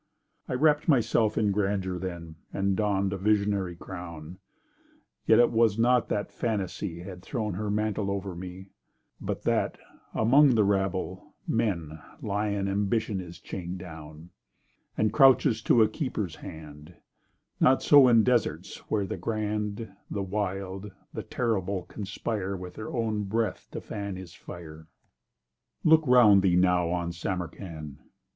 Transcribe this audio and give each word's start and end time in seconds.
I 0.49 0.55
wrapp'd 0.55 0.87
myself 0.87 1.37
in 1.37 1.51
grandeur 1.51 1.99
then, 1.99 2.37
And 2.51 2.75
donn'd 2.75 3.13
a 3.13 3.17
visionary 3.19 3.75
crown— 3.75 4.39
Yet 5.27 5.37
it 5.37 5.51
was 5.51 5.77
not 5.77 6.09
that 6.09 6.31
Fantasy 6.31 7.01
Had 7.01 7.21
thrown 7.21 7.53
her 7.53 7.69
mantle 7.69 8.09
over 8.09 8.35
me— 8.35 8.71
But 9.19 9.43
that, 9.43 9.77
among 10.15 10.55
the 10.55 10.63
rabble—men, 10.63 11.99
Lion 12.19 12.67
ambition 12.67 13.21
is 13.21 13.37
chain'd 13.39 13.77
down— 13.77 14.31
And 14.97 15.13
crouches 15.13 15.61
to 15.61 15.83
a 15.83 15.87
keeper's 15.87 16.37
hand— 16.37 16.95
Not 17.59 17.83
so 17.83 18.07
in 18.07 18.23
deserts 18.23 18.79
where 18.89 19.05
the 19.05 19.17
grand 19.17 19.91
The 20.09 20.23
wild—the 20.23 21.23
terrible 21.25 21.83
conspire 21.83 22.57
With 22.57 22.73
their 22.73 22.91
own 22.91 23.25
breath 23.25 23.67
to 23.69 23.79
fan 23.79 24.15
his 24.15 24.33
fire. 24.33 24.87
Look 25.83 26.01
'round 26.07 26.41
thee 26.41 26.55
now 26.55 26.89
on 26.89 27.11
Samarcand! 27.11 27.99